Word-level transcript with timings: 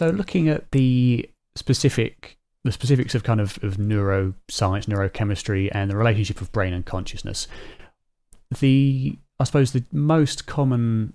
So, 0.00 0.08
looking 0.08 0.48
at 0.48 0.70
the 0.70 1.28
specific 1.56 2.38
the 2.64 2.72
specifics 2.72 3.14
of 3.14 3.22
kind 3.22 3.38
of, 3.38 3.62
of 3.62 3.76
neuroscience, 3.76 4.86
neurochemistry, 4.86 5.68
and 5.72 5.90
the 5.90 5.96
relationship 5.96 6.40
of 6.40 6.50
brain 6.52 6.72
and 6.72 6.86
consciousness, 6.86 7.46
the 8.60 9.18
I 9.38 9.44
suppose 9.44 9.72
the 9.72 9.84
most 9.92 10.46
common 10.46 11.12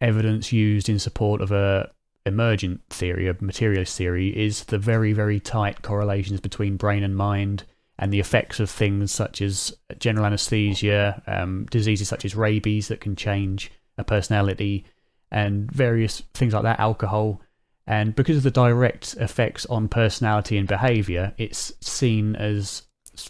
evidence 0.00 0.52
used 0.52 0.88
in 0.88 0.98
support 0.98 1.40
of 1.40 1.52
a 1.52 1.92
emergent 2.24 2.80
theory, 2.90 3.28
a 3.28 3.36
materialist 3.38 3.96
theory, 3.96 4.36
is 4.36 4.64
the 4.64 4.78
very, 4.78 5.12
very 5.12 5.38
tight 5.38 5.82
correlations 5.82 6.40
between 6.40 6.76
brain 6.76 7.04
and 7.04 7.16
mind 7.16 7.62
and 7.96 8.12
the 8.12 8.18
effects 8.18 8.58
of 8.58 8.68
things 8.68 9.12
such 9.12 9.40
as 9.40 9.72
general 10.00 10.26
anesthesia, 10.26 11.22
um, 11.28 11.64
diseases 11.70 12.08
such 12.08 12.24
as 12.24 12.34
rabies 12.34 12.88
that 12.88 13.00
can 13.00 13.14
change 13.14 13.70
a 13.98 14.02
personality, 14.02 14.84
and 15.30 15.70
various 15.70 16.24
things 16.34 16.52
like 16.52 16.64
that, 16.64 16.80
alcohol. 16.80 17.40
And 17.86 18.14
because 18.16 18.38
of 18.38 18.42
the 18.42 18.50
direct 18.50 19.14
effects 19.14 19.64
on 19.66 19.88
personality 19.88 20.58
and 20.58 20.66
behavior, 20.66 21.32
it's 21.38 21.72
seen 21.80 22.34
as 22.36 22.82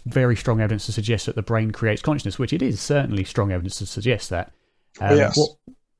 very 0.05 0.35
strong 0.35 0.59
evidence 0.59 0.85
to 0.87 0.91
suggest 0.91 1.27
that 1.27 1.35
the 1.35 1.41
brain 1.41 1.71
creates 1.71 2.01
consciousness, 2.01 2.39
which 2.39 2.53
it 2.53 2.61
is 2.61 2.81
certainly 2.81 3.23
strong 3.23 3.51
evidence 3.51 3.77
to 3.77 3.85
suggest 3.85 4.29
that. 4.29 4.51
Um, 4.99 5.15
yes. 5.15 5.37
What, 5.37 5.51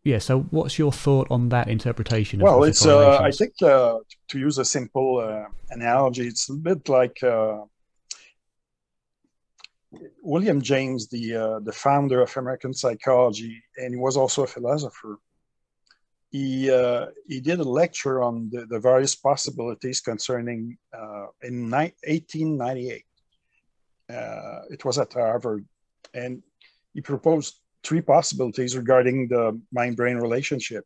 yeah. 0.03 0.17
So, 0.17 0.41
what's 0.49 0.79
your 0.79 0.91
thought 0.91 1.27
on 1.29 1.49
that 1.49 1.67
interpretation? 1.67 2.39
well, 2.39 2.63
it's. 2.63 2.85
Uh, 2.85 3.19
I 3.19 3.31
think 3.31 3.53
uh, 3.61 3.99
to 4.29 4.39
use 4.39 4.57
a 4.57 4.65
simple 4.65 5.19
uh, 5.19 5.45
analogy, 5.69 6.27
it's 6.27 6.49
a 6.49 6.53
bit 6.53 6.89
like 6.89 7.21
uh, 7.21 7.59
William 10.23 10.61
James, 10.61 11.07
the 11.09 11.35
uh, 11.35 11.59
the 11.59 11.71
founder 11.71 12.21
of 12.21 12.35
American 12.35 12.73
psychology, 12.73 13.61
and 13.77 13.93
he 13.93 13.97
was 13.97 14.17
also 14.17 14.43
a 14.43 14.47
philosopher. 14.47 15.19
He 16.29 16.69
uh, 16.69 17.07
he 17.27 17.39
did 17.39 17.59
a 17.59 17.63
lecture 17.63 18.21
on 18.21 18.49
the, 18.51 18.65
the 18.65 18.79
various 18.79 19.15
possibilities 19.15 20.01
concerning 20.01 20.77
uh, 20.93 21.27
in 21.41 21.69
ni- 21.69 21.95
1898. 22.05 23.03
Uh, 24.09 24.61
it 24.69 24.83
was 24.83 24.97
at 24.97 25.13
Harvard, 25.13 25.65
and 26.13 26.43
he 26.93 27.01
proposed 27.01 27.59
three 27.83 28.01
possibilities 28.01 28.75
regarding 28.75 29.27
the 29.27 29.59
mind-brain 29.71 30.17
relationship, 30.17 30.83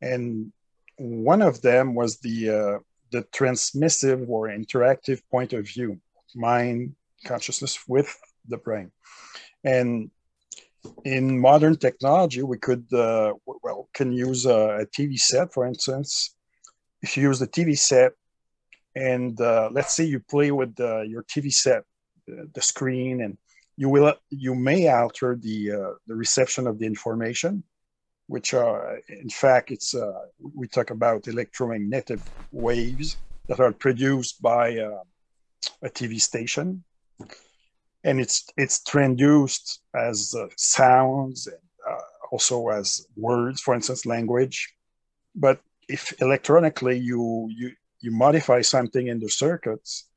and 0.00 0.52
one 0.96 1.42
of 1.42 1.60
them 1.60 1.94
was 1.94 2.18
the 2.20 2.50
uh, 2.50 2.78
the 3.12 3.22
transmissive 3.32 4.28
or 4.28 4.48
interactive 4.48 5.20
point 5.30 5.52
of 5.52 5.66
view, 5.66 6.00
mind 6.34 6.94
consciousness 7.24 7.78
with 7.86 8.14
the 8.48 8.58
brain. 8.58 8.90
And 9.62 10.10
in 11.04 11.38
modern 11.38 11.76
technology, 11.76 12.42
we 12.42 12.58
could, 12.58 12.84
uh, 12.92 13.34
well, 13.62 13.88
can 13.94 14.12
use 14.12 14.46
a, 14.46 14.80
a, 14.80 14.86
TV 14.86 15.18
set, 15.18 15.52
for 15.52 15.66
instance. 15.66 16.34
If 17.02 17.16
you 17.16 17.24
use 17.24 17.38
the 17.38 17.48
TV 17.48 17.78
set, 17.78 18.12
and 18.94 19.38
uh, 19.40 19.68
let's 19.72 19.94
say 19.94 20.04
you 20.04 20.20
play 20.20 20.50
with 20.50 20.78
uh, 20.80 21.02
your 21.02 21.22
TV 21.24 21.52
set, 21.52 21.82
the 22.26 22.62
screen, 22.62 23.22
and 23.22 23.36
you 23.76 23.88
will, 23.88 24.14
you 24.30 24.54
may 24.54 24.88
alter 24.88 25.36
the 25.40 25.72
uh, 25.72 25.92
the 26.06 26.14
reception 26.14 26.66
of 26.66 26.78
the 26.78 26.86
information, 26.86 27.62
which 28.28 28.54
are, 28.54 29.00
in 29.08 29.28
fact, 29.28 29.70
it's 29.70 29.94
uh, 29.94 30.26
we 30.54 30.66
talk 30.68 30.90
about 30.90 31.28
electromagnetic 31.28 32.20
waves 32.52 33.16
that 33.48 33.60
are 33.60 33.72
produced 33.72 34.40
by 34.40 34.78
uh, 34.78 35.02
a 35.82 35.90
TV 35.90 36.20
station 36.20 36.82
and 38.04 38.20
it's 38.20 38.44
it's 38.56 38.80
transduced 38.82 39.78
as 39.94 40.34
uh, 40.38 40.46
sounds 40.56 41.46
and 41.46 41.56
uh, 41.88 42.00
also 42.30 42.68
as 42.68 43.06
words, 43.16 43.60
for 43.60 43.74
instance, 43.74 44.06
language. 44.06 44.74
But 45.34 45.60
if 45.88 46.14
electronically 46.20 46.98
you 46.98 47.48
you 47.50 47.72
you 48.00 48.10
modify 48.10 48.60
something 48.60 49.08
in 49.08 49.18
the 49.18 49.30
circuits, 49.30 50.08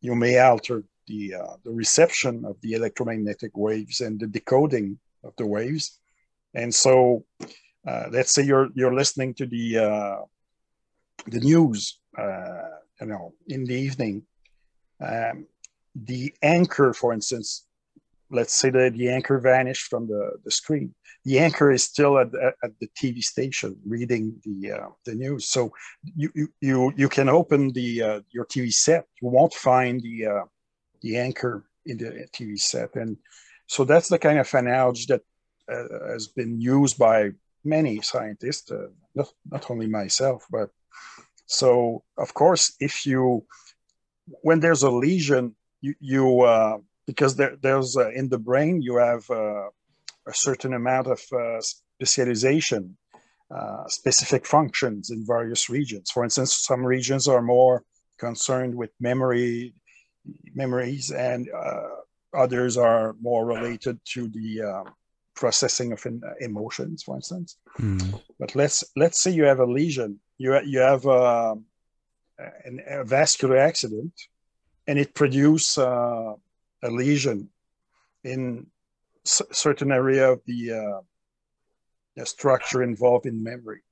you 0.00 0.14
may 0.14 0.38
alter 0.38 0.82
the 1.06 1.34
uh, 1.34 1.56
the 1.64 1.70
reception 1.70 2.44
of 2.44 2.56
the 2.62 2.72
electromagnetic 2.72 3.56
waves 3.56 4.00
and 4.00 4.18
the 4.18 4.26
decoding 4.26 4.98
of 5.22 5.34
the 5.36 5.46
waves. 5.46 5.98
And 6.54 6.74
so, 6.74 7.24
uh, 7.86 8.06
let's 8.10 8.32
say 8.34 8.42
you're 8.42 8.68
you're 8.74 8.94
listening 8.94 9.34
to 9.34 9.46
the 9.46 9.78
uh, 9.78 10.16
the 11.26 11.40
news, 11.40 11.98
uh, 12.18 12.70
you 13.00 13.06
know, 13.06 13.34
in 13.48 13.64
the 13.64 13.74
evening. 13.74 14.22
Um, 14.98 15.46
the 16.04 16.34
anchor, 16.42 16.92
for 16.92 17.12
instance, 17.12 17.64
let's 18.30 18.54
say 18.54 18.70
that 18.70 18.94
the 18.94 19.08
anchor 19.08 19.38
vanished 19.38 19.86
from 19.88 20.06
the, 20.08 20.32
the 20.44 20.50
screen. 20.50 20.94
The 21.24 21.38
anchor 21.38 21.70
is 21.70 21.84
still 21.84 22.18
at, 22.18 22.28
at 22.62 22.72
the 22.80 22.88
TV 22.88 23.22
station 23.22 23.76
reading 23.86 24.40
the 24.44 24.72
uh, 24.72 24.88
the 25.04 25.14
news. 25.14 25.48
So 25.48 25.72
you 26.14 26.48
you 26.60 26.92
you 26.96 27.08
can 27.08 27.28
open 27.28 27.72
the 27.72 28.02
uh, 28.02 28.20
your 28.30 28.44
TV 28.44 28.72
set. 28.72 29.06
You 29.20 29.28
won't 29.28 29.54
find 29.54 30.00
the 30.00 30.26
uh, 30.26 30.44
the 31.02 31.16
anchor 31.16 31.64
in 31.84 31.98
the 31.98 32.26
TV 32.32 32.58
set, 32.58 32.94
and 32.94 33.16
so 33.66 33.84
that's 33.84 34.08
the 34.08 34.18
kind 34.18 34.38
of 34.38 34.52
analogy 34.54 35.06
that 35.08 35.22
uh, 35.72 36.12
has 36.12 36.28
been 36.28 36.60
used 36.60 36.98
by 36.98 37.30
many 37.64 38.00
scientists, 38.02 38.70
uh, 38.70 38.88
not 39.14 39.28
not 39.50 39.70
only 39.70 39.88
myself, 39.88 40.46
but 40.50 40.70
so 41.46 42.02
of 42.18 42.34
course 42.34 42.74
if 42.80 43.06
you 43.06 43.44
when 44.42 44.60
there's 44.60 44.82
a 44.82 44.90
lesion 44.90 45.54
you, 45.86 45.94
you 46.00 46.40
uh, 46.42 46.78
because 47.06 47.36
there, 47.36 47.56
there's 47.62 47.96
uh, 47.96 48.10
in 48.10 48.28
the 48.28 48.38
brain 48.38 48.82
you 48.82 48.96
have 48.96 49.28
uh, 49.30 49.68
a 50.32 50.34
certain 50.34 50.74
amount 50.74 51.06
of 51.06 51.20
uh, 51.32 51.60
specialization, 51.60 52.96
uh, 53.56 53.84
specific 53.86 54.44
functions 54.44 55.10
in 55.10 55.24
various 55.24 55.70
regions. 55.70 56.10
For 56.10 56.24
instance, 56.24 56.50
some 56.70 56.84
regions 56.84 57.28
are 57.28 57.42
more 57.42 57.84
concerned 58.18 58.74
with 58.74 58.90
memory, 58.98 59.74
memories, 60.54 61.12
and 61.12 61.48
uh, 61.64 61.88
others 62.34 62.76
are 62.76 63.14
more 63.20 63.46
related 63.46 64.00
to 64.14 64.28
the 64.28 64.62
um, 64.62 64.94
processing 65.36 65.92
of 65.92 66.04
emotions, 66.40 67.02
for 67.04 67.14
instance. 67.14 67.58
Mm. 67.78 68.20
But 68.40 68.56
let's 68.56 68.82
let's 68.96 69.22
say 69.22 69.30
you 69.30 69.44
have 69.44 69.60
a 69.60 69.72
lesion, 69.80 70.18
you 70.38 70.58
you 70.64 70.80
have 70.80 71.06
um, 71.06 71.66
a 72.88 73.04
vascular 73.04 73.58
accident 73.58 74.12
and 74.86 74.98
it 74.98 75.14
produce 75.14 75.78
uh, 75.78 76.34
a 76.82 76.90
lesion 76.90 77.48
in 78.24 78.66
certain 79.24 79.90
area 79.90 80.30
of 80.32 80.40
the, 80.46 80.72
uh, 80.72 81.00
the 82.14 82.26
structure 82.26 82.82
involved 82.82 83.26
in 83.26 83.42
memory. 83.42 83.82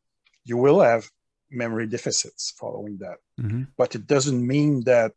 You 0.45 0.57
will 0.57 0.81
have 0.81 1.11
memory 1.51 1.87
deficits 1.87 2.55
following 2.59 2.99
that, 2.99 3.19
mm-hmm. 3.41 3.65
but 3.77 3.95
it 3.95 4.07
doesn't 4.07 4.47
mean 4.47 4.85
that 4.85 5.13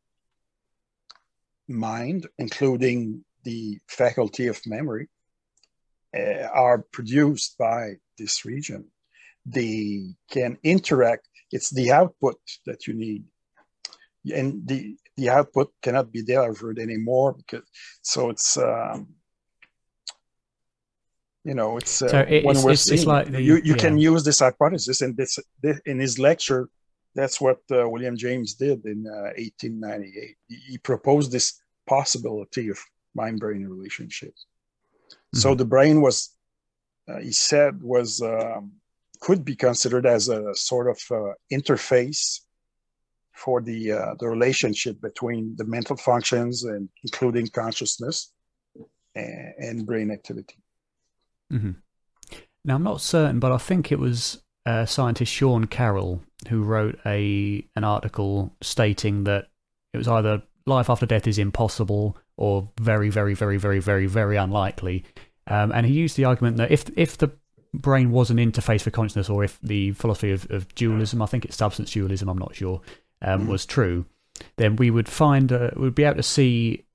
mind, 1.67 2.27
including 2.37 3.23
the 3.43 3.79
faculty 3.87 4.47
of 4.47 4.59
memory, 4.65 5.09
uh, 6.17 6.47
are 6.53 6.79
produced 6.79 7.57
by 7.57 7.95
this 8.17 8.45
region. 8.45 8.85
They 9.45 10.15
can 10.29 10.57
interact. 10.63 11.27
It's 11.51 11.69
the 11.69 11.91
output 11.91 12.39
that 12.65 12.87
you 12.87 12.93
need, 12.93 13.23
and 14.33 14.67
the 14.67 14.97
the 15.17 15.29
output 15.29 15.73
cannot 15.81 16.11
be 16.11 16.21
delivered 16.21 16.79
anymore 16.79 17.33
because 17.33 17.67
so 18.01 18.29
it's 18.29 18.57
um, 18.57 19.07
you 21.43 21.55
know 21.55 21.77
it's 21.77 22.01
uh, 22.01 22.09
so 22.09 22.19
it, 22.19 22.45
when 22.45 22.55
it's, 22.55 22.63
we're 22.63 22.71
it's, 22.71 22.83
seeing, 22.83 22.99
it's 22.99 23.07
like 23.07 23.31
the, 23.31 23.41
you 23.41 23.55
you 23.55 23.73
yeah. 23.73 23.83
can 23.83 23.97
use 23.97 24.23
this 24.23 24.39
hypothesis 24.39 25.01
and 25.01 25.17
this, 25.17 25.39
this 25.61 25.79
in 25.85 25.99
his 25.99 26.19
lecture 26.19 26.69
that's 27.15 27.41
what 27.41 27.59
uh, 27.71 27.89
William 27.89 28.15
James 28.15 28.53
did 28.53 28.85
in 28.85 29.05
uh, 29.07 29.33
1898 29.37 30.35
he, 30.47 30.55
he, 30.71 30.77
proposed 30.77 31.31
this 31.31 31.59
possibility 31.87 32.69
of 32.69 32.79
mind 33.15 33.39
brain 33.39 33.65
relationships 33.65 34.45
mm-hmm. 34.45 35.39
so 35.39 35.55
the 35.55 35.65
brain 35.65 36.01
was 36.01 36.35
uh, 37.09 37.19
he 37.19 37.31
said 37.31 37.81
was 37.81 38.21
um, 38.21 38.73
could 39.19 39.43
be 39.43 39.55
considered 39.55 40.05
as 40.05 40.29
a 40.29 40.53
sort 40.53 40.87
of 40.87 40.99
uh, 41.11 41.33
interface 41.51 42.41
for 43.37 43.61
the 43.61 43.91
uh, 43.91 44.15
the 44.19 44.27
relationship 44.27 44.99
between 45.01 45.55
the 45.57 45.65
mental 45.65 45.95
functions 45.95 46.63
and 46.63 46.89
including 47.03 47.47
consciousness 47.47 48.33
and, 49.15 49.53
and 49.59 49.85
brain 49.85 50.11
activity. 50.11 50.57
Mm-hmm. 51.51 51.71
Now, 52.65 52.75
I'm 52.75 52.83
not 52.83 53.01
certain, 53.01 53.39
but 53.39 53.51
I 53.51 53.57
think 53.57 53.91
it 53.91 53.99
was 53.99 54.41
uh, 54.65 54.85
scientist 54.85 55.31
Sean 55.31 55.65
Carroll 55.65 56.21
who 56.49 56.63
wrote 56.63 56.99
a 57.05 57.65
an 57.75 57.83
article 57.83 58.55
stating 58.61 59.23
that 59.23 59.47
it 59.93 59.97
was 59.97 60.07
either 60.07 60.43
life 60.65 60.89
after 60.89 61.05
death 61.05 61.27
is 61.27 61.39
impossible 61.39 62.17
or 62.35 62.69
very, 62.79 63.09
very, 63.09 63.33
very, 63.33 63.57
very, 63.57 63.79
very, 63.79 64.05
very 64.05 64.35
unlikely. 64.35 65.05
Um, 65.47 65.71
and 65.71 65.85
he 65.85 65.93
used 65.93 66.17
the 66.17 66.25
argument 66.25 66.57
that 66.57 66.71
if 66.71 66.85
if 66.95 67.17
the 67.17 67.31
brain 67.73 68.11
was 68.11 68.29
an 68.29 68.37
interface 68.37 68.81
for 68.81 68.91
consciousness, 68.91 69.29
or 69.29 69.43
if 69.43 69.59
the 69.61 69.91
philosophy 69.91 70.31
of, 70.31 70.49
of 70.51 70.73
dualism, 70.75 71.21
I 71.21 71.25
think 71.25 71.45
it's 71.45 71.55
substance 71.55 71.91
dualism, 71.91 72.29
I'm 72.29 72.37
not 72.37 72.55
sure, 72.55 72.81
um, 73.21 73.45
mm. 73.45 73.47
was 73.47 73.65
true, 73.65 74.05
then 74.57 74.75
we 74.75 74.89
would 74.89 75.09
find 75.09 75.51
uh, 75.51 75.71
we'd 75.75 75.95
be 75.95 76.03
able 76.03 76.17
to 76.17 76.23
see 76.23 76.85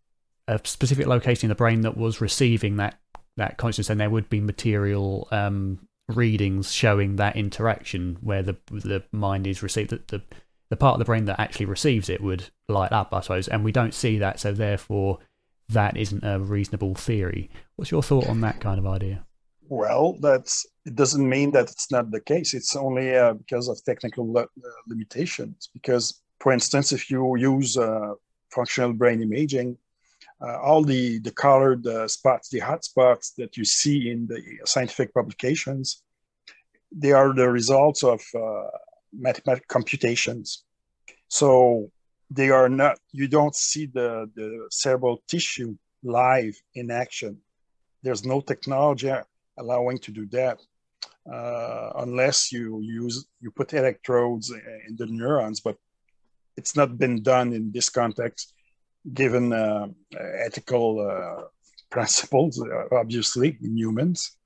a 0.48 0.60
specific 0.64 1.06
location 1.06 1.46
in 1.46 1.48
the 1.50 1.54
brain 1.54 1.82
that 1.82 1.96
was 1.96 2.20
receiving 2.20 2.76
that 2.76 2.98
that 3.36 3.56
consciousness, 3.56 3.90
and 3.90 4.00
there 4.00 4.10
would 4.10 4.28
be 4.28 4.40
material 4.40 5.28
um, 5.30 5.86
readings 6.08 6.72
showing 6.72 7.16
that 7.16 7.36
interaction 7.36 8.19
where 8.20 8.42
the 8.42 8.56
the 8.70 9.02
mind 9.12 9.46
is 9.46 9.62
received 9.62 9.90
the, 9.90 10.00
the 10.08 10.22
the 10.69 10.76
part 10.76 10.94
of 10.94 10.98
the 10.98 11.04
brain 11.04 11.26
that 11.26 11.38
actually 11.38 11.66
receives 11.66 12.08
it 12.08 12.22
would 12.22 12.48
light 12.69 12.92
up, 12.92 13.12
I 13.12 13.20
suppose, 13.20 13.48
and 13.48 13.62
we 13.62 13.72
don't 13.72 13.94
see 13.94 14.19
that, 14.19 14.40
so 14.40 14.52
therefore 14.52 15.19
that 15.69 15.96
isn't 15.96 16.24
a 16.24 16.38
reasonable 16.38 16.94
theory. 16.94 17.50
What's 17.76 17.90
your 17.90 18.02
thought 18.02 18.28
on 18.28 18.40
that 18.40 18.60
kind 18.60 18.78
of 18.78 18.86
idea? 18.86 19.24
Well, 19.72 20.19
that's 20.20 20.66
it 20.84 20.96
doesn't 20.96 21.26
mean 21.26 21.50
that 21.52 21.70
it's 21.70 21.90
not 21.90 22.10
the 22.10 22.20
case. 22.20 22.52
It's 22.52 22.76
only 22.76 23.16
uh, 23.16 23.32
because 23.32 23.69
of 23.69 23.82
technical 23.82 24.26
uh, 24.36 24.44
limitations. 24.86 25.70
Because, 25.72 26.20
for 26.40 26.52
instance, 26.52 26.92
if 26.92 27.10
you 27.10 27.36
use 27.38 27.78
uh, 27.78 28.12
functional 28.50 28.92
brain 28.92 29.22
imaging, 29.22 29.78
uh, 30.42 30.58
all 30.60 30.82
the 30.84 31.20
the 31.20 31.30
colored 31.30 31.86
uh, 31.86 32.06
spots, 32.06 32.50
the 32.50 32.58
hot 32.58 32.84
spots 32.84 33.32
that 33.38 33.56
you 33.56 33.64
see 33.64 34.10
in 34.10 34.26
the 34.26 34.40
scientific 34.66 35.14
publications, 35.14 36.02
they 37.02 37.12
are 37.12 37.32
the 37.32 37.48
results 37.48 38.04
of 38.04 38.20
uh, 38.34 38.69
mathematical 39.26 39.69
computations. 39.69 40.64
So 41.28 41.90
they 42.28 42.50
are 42.50 42.69
not. 42.69 42.98
You 43.12 43.26
don't 43.26 43.56
see 43.56 43.86
the 43.86 44.30
the 44.36 44.48
cerebral 44.70 45.22
tissue 45.28 45.78
live 46.02 46.60
in 46.74 46.90
action. 46.90 47.38
There's 48.02 48.26
no 48.26 48.42
technology 48.42 49.10
allowing 49.58 49.99
to 49.99 50.10
do 50.10 50.26
that 50.26 50.58
uh, 51.31 51.93
unless 51.96 52.52
you 52.52 52.81
use 52.81 53.26
you 53.40 53.50
put 53.50 53.72
electrodes 53.72 54.50
in 54.88 54.96
the 54.96 55.06
neurons. 55.06 55.60
But 55.60 55.76
it's 56.56 56.76
not 56.76 56.99
been 56.99 57.22
done 57.22 57.52
in 57.52 57.72
this 57.72 57.88
context, 57.88 58.54
given 59.12 59.52
uh, 59.52 59.88
ethical 60.46 61.00
uh, 61.00 61.44
principles, 61.90 62.60
uh, 62.60 62.94
obviously 62.94 63.58
in 63.62 63.76
humans. 63.76 64.37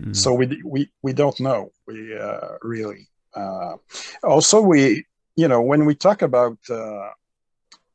Mm. 0.00 0.14
So 0.14 0.32
we 0.34 0.60
we 0.64 0.90
we 1.02 1.12
don't 1.12 1.38
know. 1.40 1.70
We 1.86 2.16
uh, 2.16 2.56
really. 2.62 3.08
Uh, 3.34 3.76
also, 4.22 4.60
we 4.60 5.04
you 5.36 5.48
know 5.48 5.60
when 5.60 5.84
we 5.84 5.94
talk 5.94 6.22
about 6.22 6.58
uh, 6.70 7.10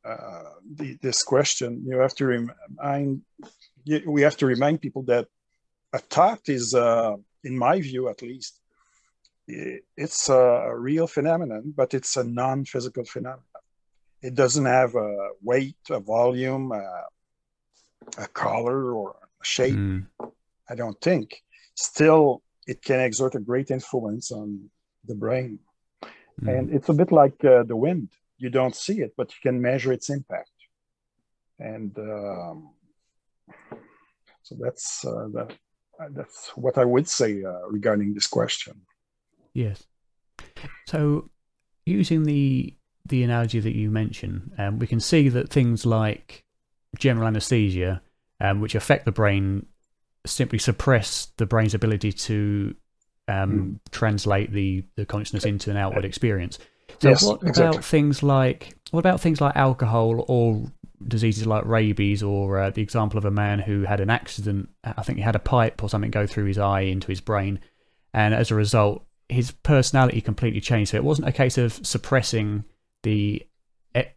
uh, 0.04 0.50
the, 0.76 0.98
this 1.02 1.22
question, 1.22 1.82
you 1.86 1.98
have 1.98 2.14
to 2.14 2.26
remind 2.26 3.22
we 4.06 4.22
have 4.22 4.36
to 4.38 4.46
remind 4.46 4.80
people 4.80 5.02
that 5.02 5.28
a 5.98 6.00
thought 6.14 6.44
is, 6.58 6.74
uh, 6.74 7.14
in 7.48 7.54
my 7.66 7.76
view 7.88 8.08
at 8.12 8.20
least, 8.30 8.54
it's 9.46 10.28
a 10.28 10.72
real 10.90 11.06
phenomenon, 11.06 11.72
but 11.80 11.94
it's 11.94 12.16
a 12.16 12.24
non-physical 12.24 13.04
phenomenon. 13.14 13.62
It 14.28 14.34
doesn't 14.34 14.68
have 14.80 14.92
a 14.94 15.10
weight, 15.50 15.82
a 15.90 16.00
volume, 16.00 16.72
a, 16.72 16.86
a 18.26 18.28
color, 18.44 18.80
or 18.98 19.16
a 19.42 19.44
shape. 19.44 19.74
Mm. 19.74 20.06
I 20.72 20.74
don't 20.74 21.00
think. 21.08 21.42
Still, 21.74 22.42
it 22.66 22.78
can 22.88 23.00
exert 23.00 23.34
a 23.34 23.46
great 23.50 23.70
influence 23.70 24.32
on 24.32 24.70
the 25.08 25.16
brain. 25.24 25.58
Mm. 26.40 26.48
And 26.58 26.64
it's 26.74 26.88
a 26.88 26.94
bit 26.94 27.12
like 27.12 27.38
uh, 27.44 27.64
the 27.64 27.76
wind. 27.76 28.08
You 28.38 28.50
don't 28.58 28.76
see 28.86 28.98
it, 29.06 29.12
but 29.18 29.30
you 29.32 29.40
can 29.42 29.60
measure 29.60 29.92
its 29.92 30.08
impact. 30.08 30.56
And 31.58 31.92
um, 31.98 32.70
so 34.42 34.56
that's 34.58 35.04
uh, 35.04 35.28
that, 35.34 35.50
that's 36.10 36.50
what 36.56 36.78
I 36.78 36.84
would 36.84 37.08
say 37.08 37.42
uh, 37.44 37.68
regarding 37.68 38.14
this 38.14 38.26
question. 38.26 38.82
Yes. 39.52 39.84
So, 40.86 41.30
using 41.86 42.24
the 42.24 42.74
the 43.06 43.22
analogy 43.22 43.60
that 43.60 43.76
you 43.76 43.90
mentioned, 43.90 44.52
um, 44.58 44.78
we 44.78 44.86
can 44.86 45.00
see 45.00 45.28
that 45.28 45.50
things 45.50 45.84
like 45.84 46.44
general 46.98 47.26
anesthesia, 47.26 48.00
um, 48.40 48.60
which 48.60 48.74
affect 48.74 49.04
the 49.04 49.12
brain, 49.12 49.66
simply 50.26 50.58
suppress 50.58 51.28
the 51.36 51.46
brain's 51.46 51.74
ability 51.74 52.12
to 52.12 52.74
um, 53.28 53.52
mm. 53.52 53.78
translate 53.90 54.52
the, 54.52 54.84
the 54.96 55.04
consciousness 55.04 55.44
into 55.44 55.70
an 55.70 55.76
outward 55.76 56.04
experience. 56.04 56.58
So 57.00 57.10
yes, 57.10 57.22
what 57.22 57.42
exactly. 57.42 57.64
about 57.64 57.84
things 57.84 58.22
like 58.22 58.76
what 58.90 59.00
about 59.00 59.20
things 59.20 59.40
like 59.40 59.56
alcohol 59.56 60.24
or 60.28 60.62
diseases 61.06 61.46
like 61.46 61.64
rabies, 61.64 62.22
or 62.22 62.58
uh, 62.58 62.70
the 62.70 62.82
example 62.82 63.18
of 63.18 63.24
a 63.24 63.30
man 63.30 63.58
who 63.58 63.82
had 63.82 64.00
an 64.00 64.10
accident? 64.10 64.68
I 64.84 65.02
think 65.02 65.18
he 65.18 65.24
had 65.24 65.36
a 65.36 65.40
pipe 65.40 65.82
or 65.82 65.88
something 65.88 66.10
go 66.10 66.26
through 66.26 66.46
his 66.46 66.58
eye 66.58 66.82
into 66.82 67.08
his 67.08 67.20
brain, 67.20 67.60
and 68.12 68.34
as 68.34 68.50
a 68.50 68.54
result, 68.54 69.04
his 69.28 69.50
personality 69.50 70.20
completely 70.20 70.60
changed. 70.60 70.90
So 70.90 70.96
it 70.96 71.04
wasn't 71.04 71.28
a 71.28 71.32
case 71.32 71.58
of 71.58 71.84
suppressing 71.86 72.64
the 73.02 73.46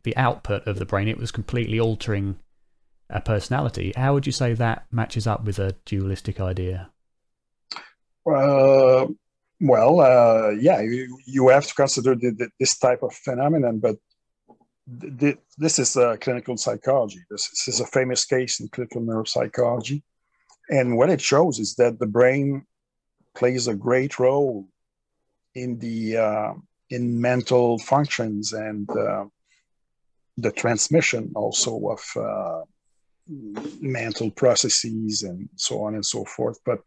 the 0.03 0.17
output 0.17 0.67
of 0.67 0.79
the 0.79 0.85
brain; 0.85 1.07
it 1.07 1.17
was 1.17 1.31
completely 1.31 1.79
altering 1.79 2.39
a 3.09 3.21
personality. 3.21 3.93
How 3.95 4.13
would 4.13 4.25
you 4.25 4.31
say 4.31 4.53
that 4.53 4.85
matches 4.91 5.27
up 5.27 5.43
with 5.43 5.59
a 5.59 5.75
dualistic 5.85 6.39
idea? 6.39 6.89
Uh, 8.25 9.07
well, 9.59 9.99
uh, 10.01 10.49
yeah, 10.49 10.81
you, 10.81 11.17
you 11.25 11.47
have 11.49 11.65
to 11.65 11.73
consider 11.73 12.15
the, 12.15 12.31
the, 12.31 12.49
this 12.59 12.77
type 12.77 13.01
of 13.01 13.13
phenomenon, 13.13 13.79
but 13.79 13.97
this 14.87 15.79
is 15.79 15.97
uh, 15.97 16.15
clinical 16.21 16.55
psychology. 16.55 17.19
This, 17.29 17.49
this, 17.49 17.67
is 17.67 17.79
a 17.81 17.85
famous 17.87 18.23
case 18.23 18.61
in 18.61 18.69
clinical 18.69 19.01
neuropsychology. 19.01 20.01
And 20.69 20.97
what 20.97 21.09
it 21.09 21.21
shows 21.21 21.59
is 21.59 21.75
that 21.75 21.99
the 21.99 22.07
brain 22.07 22.65
plays 23.35 23.67
a 23.67 23.75
great 23.75 24.17
role 24.17 24.67
in 25.55 25.77
the 25.79 26.17
uh, 26.17 26.53
in 26.89 27.19
mental 27.19 27.77
functions 27.79 28.53
and 28.53 28.89
uh, 28.91 29.25
the 30.37 30.51
transmission 30.51 31.31
also 31.35 31.89
of 31.89 32.01
uh, 32.15 32.61
mental 33.81 34.31
processes 34.31 35.23
and 35.23 35.49
so 35.55 35.83
on 35.83 35.95
and 35.95 36.05
so 36.05 36.23
forth. 36.23 36.59
But 36.65 36.79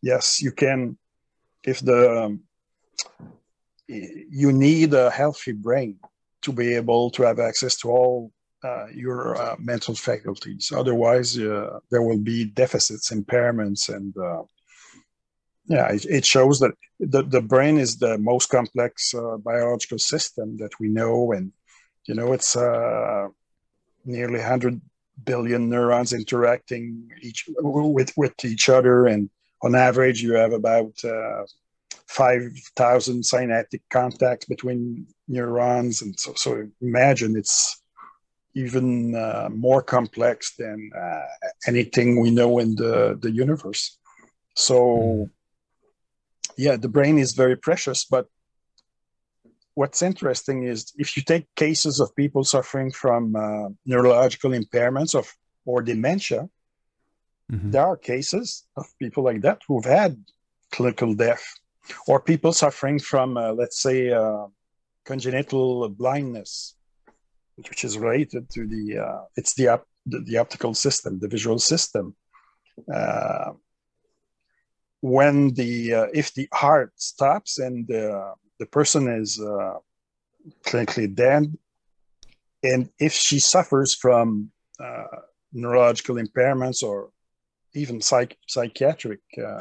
yes, 0.00 0.40
you 0.40 0.52
can, 0.52 0.96
if 1.64 1.80
the, 1.80 2.24
um, 2.24 2.40
you 3.88 4.52
need 4.52 4.94
a 4.94 5.10
healthy 5.10 5.52
brain 5.52 5.98
to 6.42 6.52
be 6.52 6.74
able 6.74 7.10
to 7.10 7.22
have 7.22 7.38
access 7.38 7.76
to 7.78 7.88
all 7.90 8.32
uh, 8.64 8.86
your 8.94 9.36
uh, 9.36 9.56
mental 9.58 9.94
faculties. 9.94 10.72
Otherwise, 10.74 11.38
uh, 11.38 11.78
there 11.90 12.02
will 12.02 12.18
be 12.18 12.44
deficits, 12.44 13.10
impairments, 13.10 13.88
and 13.88 14.16
uh, 14.16 14.42
yeah, 15.66 15.88
it, 15.92 16.04
it, 16.06 16.24
shows 16.24 16.58
that 16.60 16.72
the, 17.00 17.22
the 17.22 17.40
brain 17.40 17.78
is 17.78 17.98
the 17.98 18.18
most 18.18 18.50
complex 18.50 19.14
uh, 19.14 19.36
biological 19.38 19.98
system 19.98 20.56
that 20.58 20.78
we 20.78 20.88
know. 20.88 21.32
And, 21.32 21.52
you 22.06 22.14
know, 22.14 22.32
it's 22.32 22.56
uh, 22.56 23.28
nearly 24.04 24.38
100 24.38 24.80
billion 25.24 25.68
neurons 25.68 26.12
interacting 26.12 27.08
each 27.20 27.48
with, 27.58 28.12
with 28.16 28.44
each 28.44 28.68
other. 28.68 29.06
And 29.06 29.30
on 29.62 29.74
average, 29.74 30.22
you 30.22 30.34
have 30.34 30.52
about 30.52 30.94
5,000 32.12 33.24
synaptic 33.24 33.82
contacts 33.90 34.46
between 34.46 35.06
neurons. 35.28 36.02
And 36.02 36.18
so, 36.18 36.32
so 36.36 36.68
imagine 36.80 37.36
it's 37.36 37.82
even 38.54 39.14
uh, 39.14 39.48
more 39.50 39.82
complex 39.82 40.54
than 40.56 40.90
uh, 40.96 41.22
anything 41.66 42.20
we 42.20 42.30
know 42.30 42.58
in 42.58 42.74
the, 42.76 43.18
the 43.20 43.30
universe. 43.30 43.98
So, 44.56 45.30
yeah, 46.56 46.76
the 46.76 46.88
brain 46.88 47.18
is 47.18 47.32
very 47.32 47.56
precious. 47.56 48.04
But 48.04 48.26
what's 49.74 50.02
interesting 50.02 50.64
is 50.64 50.92
if 50.96 51.16
you 51.16 51.22
take 51.22 51.46
cases 51.56 51.98
of 51.98 52.14
people 52.14 52.44
suffering 52.44 52.92
from 52.92 53.34
uh, 53.34 53.68
neurological 53.86 54.50
impairments 54.50 55.14
of, 55.14 55.32
or 55.64 55.80
dementia, 55.80 56.48
Mm-hmm. 57.52 57.70
There 57.70 57.86
are 57.86 57.96
cases 57.96 58.64
of 58.76 58.86
people 58.98 59.24
like 59.24 59.42
that 59.42 59.60
who've 59.68 59.84
had 59.84 60.16
clinical 60.70 61.14
death, 61.14 61.44
or 62.06 62.20
people 62.20 62.52
suffering 62.52 62.98
from, 62.98 63.36
uh, 63.36 63.52
let's 63.52 63.80
say, 63.80 64.10
uh, 64.10 64.46
congenital 65.04 65.88
blindness, 65.88 66.76
which 67.56 67.84
is 67.84 67.98
related 67.98 68.48
to 68.50 68.66
the 68.66 68.98
uh, 68.98 69.22
it's 69.36 69.54
the, 69.54 69.68
op- 69.68 69.88
the, 70.06 70.20
the 70.20 70.38
optical 70.38 70.74
system, 70.74 71.18
the 71.18 71.28
visual 71.28 71.58
system. 71.58 72.14
Uh, 72.92 73.52
when 75.00 75.52
the 75.54 75.92
uh, 75.92 76.06
if 76.14 76.32
the 76.34 76.48
heart 76.52 76.92
stops 76.96 77.58
and 77.58 77.86
the 77.88 78.34
the 78.60 78.66
person 78.66 79.08
is 79.08 79.40
uh, 79.40 79.74
clinically 80.64 81.12
dead, 81.12 81.52
and 82.62 82.88
if 82.98 83.12
she 83.12 83.38
suffers 83.38 83.94
from 83.94 84.50
neurological 85.52 86.16
impairments 86.16 86.82
or 86.82 87.10
even 87.74 88.00
psych- 88.00 88.38
psychiatric 88.46 89.20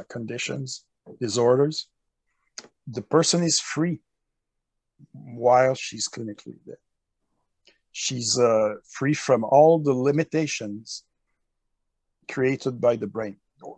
conditions, 0.10 0.86
disorders, 1.20 1.88
the 2.88 3.02
person 3.02 3.44
is 3.44 3.60
free 3.60 4.00
while 5.14 5.76
she's 5.76 6.08
clinically 6.08 6.58
dead. 6.66 6.78
She's 7.92 8.40
uh, 8.40 8.76
free 8.88 9.14
from 9.14 9.44
all 9.44 9.80
the 9.80 9.94
limitations 9.94 11.04
created 12.30 12.80
by 12.80 12.96
the 12.96 13.08
brain, 13.08 13.38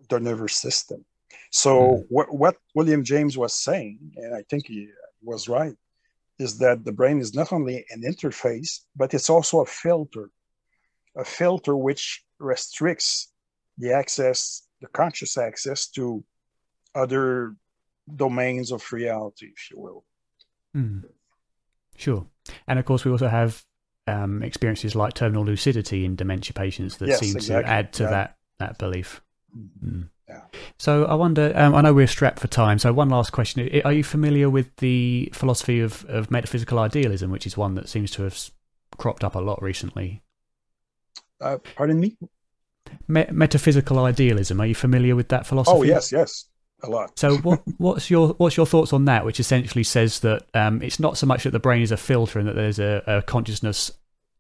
the 0.09 0.19
nervous 0.19 0.55
system. 0.55 1.05
So, 1.51 1.73
mm. 1.73 2.05
what, 2.09 2.33
what 2.33 2.57
William 2.75 3.03
James 3.03 3.37
was 3.37 3.53
saying, 3.53 3.99
and 4.17 4.35
I 4.35 4.43
think 4.49 4.67
he 4.67 4.89
was 5.23 5.49
right, 5.49 5.75
is 6.39 6.57
that 6.59 6.83
the 6.83 6.91
brain 6.91 7.19
is 7.19 7.33
not 7.33 7.51
only 7.51 7.85
an 7.89 8.01
interface, 8.01 8.81
but 8.95 9.13
it's 9.13 9.29
also 9.29 9.61
a 9.61 9.65
filter, 9.65 10.29
a 11.15 11.25
filter 11.25 11.75
which 11.75 12.23
restricts 12.39 13.31
the 13.77 13.91
access, 13.93 14.67
the 14.81 14.87
conscious 14.87 15.37
access 15.37 15.87
to 15.87 16.23
other 16.95 17.55
domains 18.13 18.71
of 18.71 18.83
reality, 18.91 19.47
if 19.47 19.71
you 19.71 19.79
will. 19.79 20.03
Mm. 20.75 21.03
Sure. 21.95 22.25
And 22.67 22.79
of 22.79 22.85
course, 22.85 23.05
we 23.05 23.11
also 23.11 23.27
have 23.27 23.63
um, 24.07 24.43
experiences 24.43 24.95
like 24.95 25.13
terminal 25.13 25.45
lucidity 25.45 26.03
in 26.05 26.15
dementia 26.15 26.53
patients 26.53 26.97
that 26.97 27.07
Yes, 27.09 27.19
seem 27.19 27.35
exactly. 27.35 27.63
to 27.63 27.69
add 27.69 27.93
to 27.93 28.03
Yeah. 28.03 28.09
that, 28.09 28.37
that 28.59 28.77
belief. 28.77 29.21
Mm. 29.55 30.09
Yeah. 30.27 30.41
So 30.79 31.05
I 31.05 31.13
wonder, 31.15 31.51
um, 31.55 31.75
I 31.75 31.81
know 31.81 31.93
we're 31.93 32.07
strapped 32.07 32.39
for 32.39 32.47
time, 32.47 32.79
so 32.79 32.91
one 32.91 33.09
last 33.09 33.31
question. 33.31 33.69
Are 33.85 33.93
you 33.93 34.03
familiar 34.03 34.49
with 34.49 34.75
the 34.77 35.29
philosophy 35.33 35.79
of, 35.79 36.05
of 36.05 36.31
metaphysical 36.31 36.79
idealism, 36.79 37.29
which 37.29 37.45
is 37.45 37.55
one 37.55 37.75
that 37.75 37.87
seems 37.89 38.09
to 38.11 38.23
have 38.23 38.49
cropped 38.97 39.23
up 39.23 39.35
a 39.35 39.39
lot 39.39 39.61
recently? 39.61 40.23
Uh, 41.39 41.57
pardon 41.75 41.99
me? 41.99 42.17
Me- 43.07 43.25
metaphysical 43.31 43.99
idealism, 43.99 44.59
are 44.61 44.65
you 44.65 44.75
familiar 44.75 45.15
with 45.15 45.27
that 45.29 45.45
philosophy? 45.45 45.77
Oh, 45.77 45.83
yes, 45.83 46.11
yes, 46.11 46.45
a 46.83 46.89
lot. 46.89 47.17
So 47.17 47.37
what, 47.37 47.61
what's 47.77 48.09
your 48.09 48.29
what's 48.29 48.57
your 48.57 48.65
thoughts 48.65 48.93
on 48.93 49.05
that? 49.05 49.25
Which 49.25 49.39
essentially 49.39 49.83
says 49.83 50.19
that 50.19 50.45
um, 50.53 50.81
it's 50.81 50.99
not 50.99 51.17
so 51.17 51.25
much 51.25 51.43
that 51.43 51.51
the 51.51 51.59
brain 51.59 51.81
is 51.81 51.91
a 51.91 51.97
filter 51.97 52.39
and 52.39 52.47
that 52.47 52.55
there's 52.55 52.79
a, 52.79 53.03
a 53.07 53.21
consciousness 53.21 53.91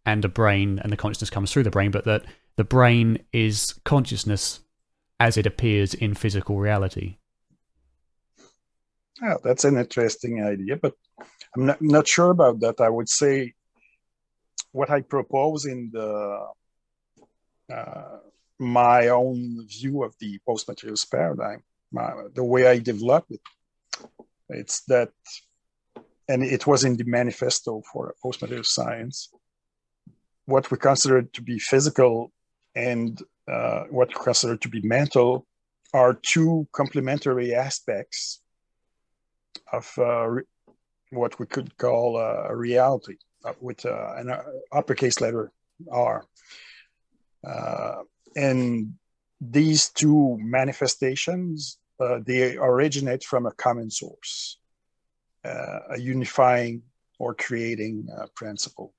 and 0.05 0.23
a 0.25 0.29
brain, 0.29 0.79
and 0.79 0.91
the 0.91 0.97
consciousness 0.97 1.29
comes 1.29 1.51
through 1.51 1.63
the 1.63 1.71
brain, 1.71 1.91
but 1.91 2.03
that 2.05 2.25
the 2.57 2.63
brain 2.63 3.19
is 3.31 3.73
consciousness 3.85 4.59
as 5.19 5.37
it 5.37 5.45
appears 5.45 5.93
in 5.93 6.13
physical 6.13 6.59
reality. 6.59 7.17
Yeah, 9.21 9.35
that's 9.43 9.63
an 9.63 9.77
interesting 9.77 10.43
idea, 10.43 10.75
but 10.75 10.93
I'm 11.55 11.67
not, 11.67 11.81
not 11.81 12.07
sure 12.07 12.31
about 12.31 12.59
that. 12.59 12.81
I 12.81 12.89
would 12.89 13.07
say 13.07 13.53
what 14.71 14.89
I 14.89 15.01
propose 15.01 15.65
in 15.65 15.91
the 15.93 16.47
uh, 17.73 18.17
my 18.59 19.07
own 19.07 19.65
view 19.67 20.03
of 20.03 20.15
the 20.19 20.39
post-materials 20.45 21.05
paradigm, 21.05 21.63
my, 21.93 22.11
the 22.33 22.43
way 22.43 22.67
I 22.67 22.79
developed 22.79 23.31
it, 23.31 23.41
it's 24.49 24.83
that, 24.85 25.09
and 26.27 26.43
it 26.43 26.65
was 26.67 26.83
in 26.83 26.97
the 26.97 27.03
manifesto 27.05 27.81
for 27.91 28.15
post-material 28.21 28.63
science, 28.63 29.29
what 30.45 30.69
we 30.71 30.77
consider 30.77 31.21
to 31.21 31.41
be 31.41 31.59
physical 31.59 32.31
and 32.75 33.21
uh, 33.49 33.83
what 33.89 34.09
we 34.09 34.23
consider 34.23 34.57
to 34.57 34.69
be 34.69 34.81
mental 34.81 35.45
are 35.93 36.13
two 36.13 36.67
complementary 36.71 37.53
aspects 37.53 38.41
of 39.71 39.91
uh, 39.97 40.25
re- 40.27 40.43
what 41.11 41.39
we 41.39 41.45
could 41.45 41.77
call 41.77 42.17
uh, 42.17 42.47
a 42.49 42.55
reality 42.55 43.17
uh, 43.45 43.53
with 43.61 43.85
uh, 43.85 44.13
an 44.17 44.29
uh, 44.29 44.41
uppercase 44.71 45.21
letter 45.21 45.51
R. 45.91 46.25
Uh, 47.47 48.01
and 48.35 48.93
these 49.39 49.89
two 49.89 50.37
manifestations, 50.39 51.77
uh, 51.99 52.19
they 52.25 52.57
originate 52.57 53.23
from 53.23 53.45
a 53.45 53.51
common 53.51 53.89
source, 53.89 54.59
uh, 55.45 55.79
a 55.91 55.99
unifying 55.99 56.81
or 57.19 57.33
creating 57.33 58.07
uh, 58.17 58.27
principle. 58.35 58.93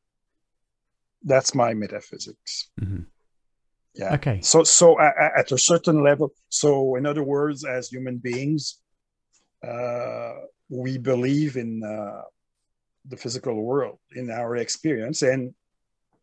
That's 1.23 1.55
my 1.55 1.75
metaphysics. 1.75 2.71
Mhm. 2.81 3.07
Yeah. 3.95 4.15
Okay. 4.15 4.41
So, 4.41 4.65
so 4.65 5.01
at 5.01 5.53
a 5.53 5.59
certain 5.59 6.03
level, 6.03 6.33
so 6.49 6.97
in 6.97 7.07
other 7.07 7.23
words, 7.23 7.65
as 7.65 7.89
human 7.89 8.19
beings, 8.19 8.81
uh, 9.63 10.35
we 10.69 10.99
believe 10.99 11.57
in 11.57 11.83
uh, 11.85 12.23
the 13.07 13.17
physical 13.17 13.63
world, 13.63 13.99
in 14.17 14.31
our 14.31 14.57
experience, 14.57 15.23
and 15.23 15.55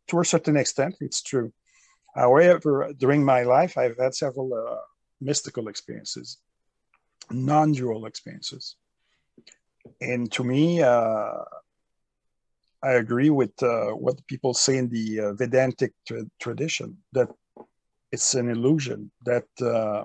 to 0.08 0.20
a 0.20 0.26
certain 0.26 0.58
extent, 0.58 0.96
it's 1.00 1.22
true. 1.22 1.54
However, 2.14 2.92
during 2.98 3.24
my 3.24 3.44
life, 3.44 3.78
I've 3.78 3.98
had 3.98 4.14
several 4.14 4.54
uh, 4.54 4.76
mystical 5.22 5.70
experiences, 5.70 6.40
non-dual 7.32 8.06
experiences, 8.06 8.76
and 10.00 10.32
to 10.32 10.44
me, 10.44 10.82
uh, 10.82 11.44
I 12.84 12.94
agree 12.94 13.30
with 13.30 13.52
uh, 13.62 13.92
what 13.92 14.26
people 14.28 14.54
say 14.54 14.78
in 14.78 14.90
the 14.90 15.20
uh, 15.20 15.34
Vedantic 15.34 15.94
tra- 16.08 16.26
tradition 16.40 16.98
that 17.14 17.30
it's 18.12 18.34
an 18.34 18.50
illusion 18.50 19.12
that 19.26 19.46
uh, 19.62 20.04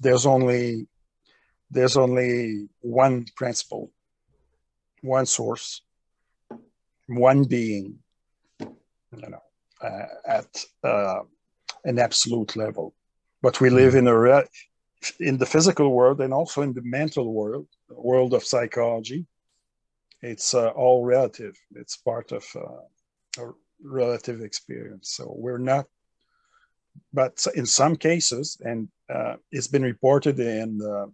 there's 0.00 0.26
only 0.26 0.86
there's 1.70 1.96
only 1.96 2.68
one 2.80 3.26
principle, 3.36 3.90
one 5.00 5.26
source, 5.26 5.82
one 7.06 7.44
being, 7.44 7.98
you 8.60 9.28
know, 9.28 9.42
uh, 9.82 10.06
at 10.26 10.64
uh, 10.84 11.20
an 11.84 11.98
absolute 11.98 12.54
level. 12.54 12.94
But 13.42 13.60
we 13.60 13.70
live 13.70 13.94
in 13.94 14.06
a 14.06 14.16
re- 14.16 14.46
in 15.20 15.38
the 15.38 15.46
physical 15.46 15.90
world 15.90 16.20
and 16.20 16.32
also 16.32 16.62
in 16.62 16.72
the 16.72 16.82
mental 16.82 17.32
world, 17.32 17.66
world 17.88 18.34
of 18.34 18.44
psychology. 18.44 19.26
It's 20.22 20.54
uh, 20.54 20.68
all 20.68 21.04
relative. 21.04 21.54
It's 21.74 21.96
part 21.96 22.32
of 22.32 22.44
uh, 22.56 23.42
a 23.42 23.52
relative 23.82 24.40
experience. 24.40 25.10
So 25.10 25.34
we're 25.36 25.58
not 25.58 25.86
but 27.12 27.44
in 27.54 27.66
some 27.66 27.96
cases, 27.96 28.56
and 28.60 28.88
uh, 29.12 29.34
it's 29.50 29.68
been 29.68 29.82
reported 29.82 30.38
in 30.38 30.80
uh, 30.82 31.06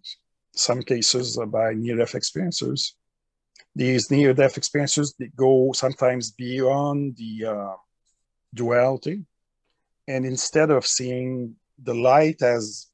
some 0.54 0.82
cases 0.82 1.38
by 1.48 1.74
near-death 1.74 2.12
experiencers, 2.12 2.92
these 3.74 4.10
near-death 4.10 4.56
experiences 4.56 5.14
they 5.18 5.30
go 5.36 5.72
sometimes 5.72 6.32
beyond 6.32 7.16
the 7.16 7.46
uh, 7.46 7.74
duality, 8.54 9.24
and 10.08 10.26
instead 10.26 10.70
of 10.70 10.86
seeing 10.86 11.54
the 11.82 11.94
light 11.94 12.42
as 12.42 12.88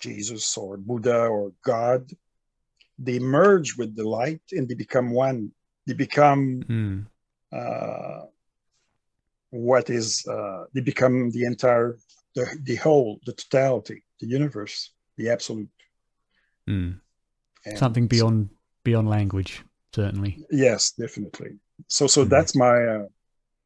Jesus 0.00 0.56
or 0.56 0.76
Buddha 0.76 1.26
or 1.26 1.52
God, 1.64 2.10
they 2.98 3.18
merge 3.18 3.76
with 3.76 3.96
the 3.96 4.06
light 4.08 4.42
and 4.52 4.68
they 4.68 4.74
become 4.74 5.10
one. 5.10 5.50
They 5.86 5.94
become 5.94 6.62
Mm. 6.68 7.06
uh, 7.52 8.26
what 9.50 9.90
is 9.90 10.26
uh, 10.26 10.64
they 10.74 10.80
become 10.80 11.30
the 11.30 11.44
entire 11.44 11.98
the, 12.34 12.46
the 12.64 12.76
whole 12.76 13.20
the 13.26 13.32
totality 13.32 14.02
the 14.20 14.26
universe 14.26 14.92
the 15.16 15.28
absolute 15.30 15.68
Mm. 16.66 16.98
Something 17.76 18.06
beyond 18.08 18.48
beyond 18.84 19.08
language, 19.08 19.62
certainly. 19.94 20.42
yes 20.50 20.92
definitely 20.92 21.50
so 21.88 22.06
so 22.06 22.24
Mhm. 22.24 22.30
that's 22.30 22.54
my 22.56 22.76
uh, 22.94 23.06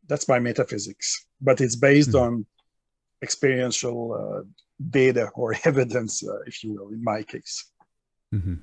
that's 0.08 0.26
my 0.28 0.38
metaphysics 0.40 1.24
but 1.40 1.60
it's 1.60 1.76
based 1.76 2.10
Mhm. 2.14 2.22
on 2.24 2.46
experiential 3.22 3.98
uh, 4.20 4.42
data 4.90 5.30
or 5.34 5.54
evidence 5.64 6.26
uh, 6.26 6.38
if 6.46 6.62
you 6.62 6.74
will 6.74 6.88
in 6.88 7.02
my 7.02 7.22
case 7.22 7.72
hmm 8.32 8.54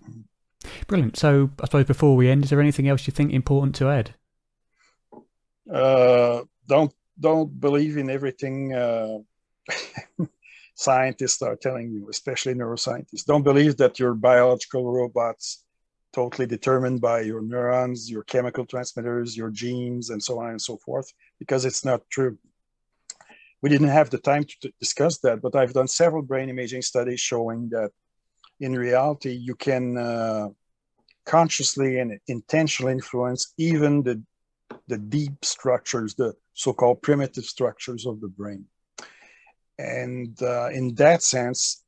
Brilliant. 0.88 1.16
So, 1.16 1.52
I 1.62 1.66
suppose 1.66 1.86
before 1.86 2.16
we 2.16 2.28
end, 2.28 2.44
is 2.44 2.50
there 2.50 2.60
anything 2.60 2.88
else 2.88 3.06
you 3.06 3.12
think 3.12 3.32
important 3.32 3.76
to 3.76 3.88
add? 3.88 4.16
uh, 5.72 6.44
don't 6.68 6.94
don't 7.20 7.60
believe 7.60 7.98
in 7.98 8.10
everything 8.10 8.74
uh, 8.74 9.18
scientists 10.76 11.42
are 11.42 11.56
telling 11.56 11.92
you, 11.92 12.08
especially 12.10 12.54
neuroscientists. 12.54 13.26
Don't 13.26 13.44
believe 13.44 13.78
that 13.78 14.00
your 14.00 14.14
biological 14.14 14.92
robots 14.92 15.64
totally 16.14 16.48
determined 16.48 17.02
by 17.02 17.22
your 17.22 17.42
neurons, 17.42 18.10
your 18.10 18.24
chemical 18.24 18.66
transmitters, 18.66 19.36
your 19.36 19.50
genes, 19.50 20.10
and 20.10 20.22
so 20.22 20.40
on 20.40 20.50
and 20.52 20.62
so 20.62 20.78
forth, 20.78 21.12
because 21.40 21.66
it's 21.66 21.84
not 21.84 22.02
true. 22.10 22.38
We 23.66 23.70
didn't 23.70 23.88
have 23.88 24.12
the 24.12 24.20
time 24.20 24.44
to, 24.44 24.56
to 24.62 24.72
discuss 24.80 25.18
that, 25.22 25.42
but 25.42 25.56
I've 25.56 25.74
done 25.74 25.88
several 25.88 26.22
brain 26.22 26.50
imaging 26.50 26.84
studies 26.84 27.20
showing 27.20 27.70
that 27.70 27.90
in 28.60 28.78
reality, 28.78 29.32
you 29.32 29.56
can 29.56 29.98
uh, 29.98 30.50
consciously 31.26 31.98
and 31.98 32.20
intentionally 32.28 32.92
influence 32.92 33.56
even 33.58 34.04
the 34.04 34.22
the 34.88 35.00
deep 35.00 35.44
structures, 35.44 36.14
the 36.14 36.36
so-called 36.54 37.02
primitive 37.02 37.46
structures 37.46 38.06
of 38.06 38.22
the 38.22 38.28
brain. 38.28 38.66
And 39.80 40.40
uh, 40.44 40.70
in 40.70 40.94
that 41.04 41.24
sense, 41.24 41.84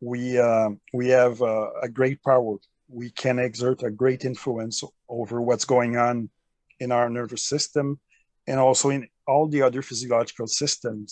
we 0.00 0.38
uh, 0.38 0.70
we 0.94 1.08
have 1.08 1.42
a 1.42 1.90
great 1.92 2.22
power. 2.22 2.56
We 2.88 3.10
can 3.10 3.38
exert 3.38 3.82
a 3.82 3.90
great 3.90 4.24
influence 4.24 4.82
over 5.06 5.42
what's 5.42 5.66
going 5.66 5.98
on 5.98 6.30
in 6.78 6.90
our 6.92 7.10
nervous 7.10 7.42
system, 7.42 8.00
and 8.46 8.58
also 8.58 8.88
in 8.88 9.06
all 9.30 9.46
the 9.48 9.62
other 9.62 9.82
physiological 9.82 10.48
systems 10.62 11.08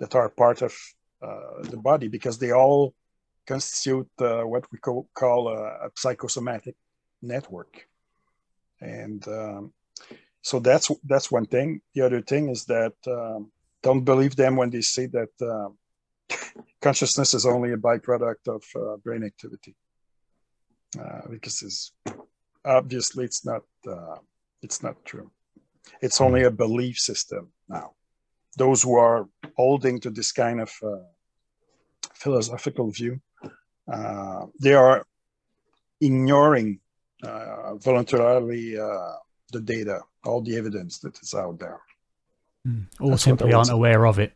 that 0.00 0.14
are 0.14 0.28
part 0.42 0.62
of 0.62 0.72
uh, 1.26 1.62
the 1.72 1.76
body, 1.76 2.08
because 2.08 2.38
they 2.38 2.52
all 2.52 2.94
constitute 3.46 4.10
uh, 4.20 4.42
what 4.52 4.64
we 4.72 4.78
co- 4.78 5.08
call 5.22 5.48
a, 5.48 5.60
a 5.86 5.88
psychosomatic 6.02 6.76
network. 7.20 7.72
And 8.80 9.22
um, 9.28 9.72
so 10.42 10.58
that's 10.58 10.90
that's 11.04 11.30
one 11.30 11.46
thing. 11.46 11.68
The 11.94 12.02
other 12.06 12.22
thing 12.22 12.48
is 12.48 12.64
that 12.64 12.94
um, 13.06 13.52
don't 13.82 14.04
believe 14.04 14.36
them 14.36 14.56
when 14.56 14.70
they 14.70 14.80
say 14.80 15.06
that 15.06 15.34
um, 15.42 15.70
consciousness 16.80 17.34
is 17.34 17.44
only 17.44 17.72
a 17.72 17.76
byproduct 17.76 18.44
of 18.56 18.62
uh, 18.74 18.96
brain 19.04 19.22
activity, 19.24 19.74
uh, 20.98 21.22
because 21.28 21.62
it's 21.62 21.92
obviously 22.64 23.24
it's 23.24 23.44
not 23.44 23.64
uh, 23.86 24.16
it's 24.62 24.82
not 24.82 25.04
true. 25.04 25.30
It's 26.00 26.20
only 26.20 26.44
a 26.44 26.50
belief 26.50 26.98
system 26.98 27.52
now. 27.68 27.92
Those 28.56 28.82
who 28.82 28.96
are 28.96 29.28
holding 29.56 30.00
to 30.00 30.10
this 30.10 30.32
kind 30.32 30.60
of 30.60 30.72
uh, 30.82 30.96
philosophical 32.14 32.90
view, 32.90 33.20
uh, 33.92 34.46
they 34.60 34.74
are 34.74 35.04
ignoring 36.00 36.80
uh, 37.22 37.74
voluntarily 37.76 38.78
uh, 38.78 39.12
the 39.52 39.60
data, 39.60 40.00
all 40.24 40.40
the 40.40 40.56
evidence 40.56 40.98
that 41.00 41.18
is 41.20 41.34
out 41.34 41.58
there. 41.58 41.80
Mm. 42.66 42.86
Or 43.00 43.10
that's 43.10 43.22
simply 43.22 43.52
aren't 43.52 43.70
aware 43.70 44.06
of 44.06 44.18
it. 44.18 44.32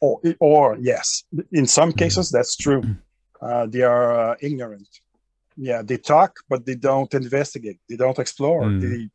Or, 0.00 0.20
or 0.40 0.76
yes, 0.80 1.24
in 1.52 1.66
some 1.66 1.90
hmm. 1.90 1.98
cases 1.98 2.28
mm. 2.28 2.32
that's 2.32 2.56
true. 2.56 2.82
Hmm. 2.82 2.92
Uh, 3.40 3.66
they 3.66 3.82
are 3.82 4.30
uh, 4.30 4.34
ignorant. 4.40 4.88
Yeah, 5.56 5.82
they 5.82 5.96
talk, 5.96 6.38
but 6.48 6.64
they 6.66 6.74
don't 6.74 7.12
investigate. 7.14 7.78
They 7.88 7.96
don't 7.96 8.18
explore. 8.18 8.62
Mm. 8.62 8.80
They, 8.80 8.86
mm, 8.86 9.10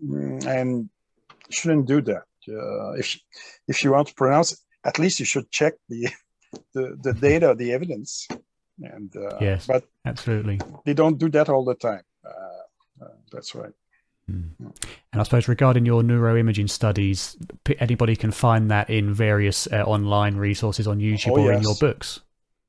and 0.00 0.88
shouldn't 1.50 1.86
do 1.86 2.00
that. 2.02 2.24
Uh, 2.48 2.92
if 2.92 3.18
if 3.68 3.82
you 3.82 3.92
want 3.92 4.08
to 4.08 4.14
pronounce 4.14 4.52
it, 4.52 4.58
at 4.84 4.98
least 4.98 5.18
you 5.18 5.26
should 5.26 5.50
check 5.50 5.74
the 5.88 6.08
the, 6.74 6.96
the 7.02 7.12
data, 7.12 7.54
the 7.56 7.72
evidence. 7.72 8.28
And 8.80 9.14
uh, 9.16 9.38
yes, 9.40 9.66
but 9.66 9.84
absolutely, 10.04 10.60
they 10.84 10.94
don't 10.94 11.18
do 11.18 11.28
that 11.30 11.48
all 11.48 11.64
the 11.64 11.74
time. 11.74 12.02
Uh, 12.24 13.04
uh, 13.04 13.08
that's 13.32 13.54
right. 13.54 13.72
Mm. 14.30 14.50
And 14.58 15.20
I 15.20 15.22
suppose 15.22 15.48
regarding 15.48 15.86
your 15.86 16.02
neuroimaging 16.02 16.68
studies, 16.68 17.36
anybody 17.78 18.16
can 18.16 18.32
find 18.32 18.70
that 18.70 18.90
in 18.90 19.14
various 19.14 19.68
uh, 19.72 19.84
online 19.84 20.36
resources 20.36 20.86
on 20.86 20.98
YouTube 20.98 21.30
oh, 21.30 21.40
or 21.40 21.52
yes. 21.52 21.56
in 21.58 21.62
your 21.62 21.74
books. 21.76 22.20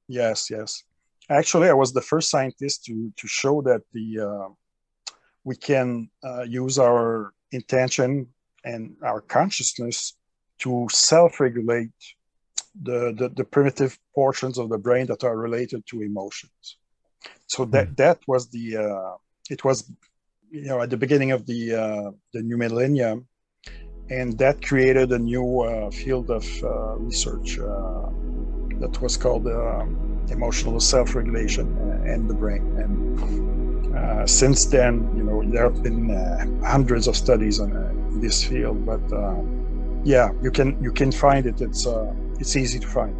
Yes, 0.07 0.49
yes. 0.49 0.83
Actually, 1.29 1.67
I 1.67 1.73
was 1.73 1.91
the 1.91 2.01
first 2.01 2.29
scientist 2.29 2.85
to 2.85 3.11
to 3.17 3.27
show 3.27 3.61
that 3.63 3.81
the 3.91 4.19
uh, 4.19 4.53
we 5.49 5.55
can 5.55 6.09
uh, 6.29 6.43
use 6.63 6.77
our 6.77 7.31
intention 7.59 8.27
and 8.65 8.81
our 9.09 9.21
consciousness 9.21 9.97
to 10.63 10.71
self-regulate 10.91 11.99
the, 12.87 12.99
the, 13.19 13.27
the 13.39 13.45
primitive 13.55 13.97
portions 14.13 14.57
of 14.57 14.67
the 14.73 14.77
brain 14.77 15.05
that 15.07 15.23
are 15.23 15.37
related 15.37 15.81
to 15.89 16.01
emotions. 16.01 16.77
So 17.47 17.63
that 17.73 17.87
mm. 17.87 17.95
that 18.03 18.17
was 18.27 18.49
the 18.55 18.65
uh, 18.85 19.15
it 19.49 19.63
was 19.67 19.77
you 20.51 20.69
know 20.69 20.81
at 20.81 20.89
the 20.89 20.97
beginning 20.97 21.31
of 21.31 21.41
the 21.51 21.61
uh, 21.83 22.11
the 22.33 22.41
new 22.49 22.57
millennium, 22.57 23.17
and 24.17 24.37
that 24.43 24.55
created 24.69 25.07
a 25.11 25.21
new 25.33 25.49
uh, 25.61 25.89
field 26.01 26.27
of 26.29 26.45
uh, 26.63 26.69
research 27.09 27.49
uh, 27.57 28.07
that 28.81 28.93
was 29.01 29.15
called 29.23 29.45
um, 29.47 29.87
emotional 30.29 30.79
self-regulation 30.93 31.67
and 32.11 32.29
the 32.29 32.37
brain. 32.43 32.63
And 32.81 33.56
uh, 33.97 34.25
since 34.25 34.65
then, 34.65 34.93
you 35.17 35.23
know, 35.23 35.43
there 35.43 35.63
have 35.63 35.81
been 35.81 36.11
uh, 36.11 36.65
hundreds 36.65 37.07
of 37.07 37.15
studies 37.15 37.59
on 37.59 37.71
uh, 37.75 38.19
this 38.21 38.43
field, 38.43 38.85
but 38.85 39.01
uh, 39.11 39.35
yeah, 40.03 40.29
you 40.41 40.51
can 40.51 40.81
you 40.81 40.91
can 40.91 41.11
find 41.11 41.45
it. 41.45 41.61
It's 41.61 41.87
it's 42.39 42.55
easy 42.55 42.79
to 42.79 42.87
find. 42.87 43.15